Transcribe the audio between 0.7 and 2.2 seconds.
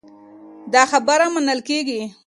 دا خبره منل کېږي.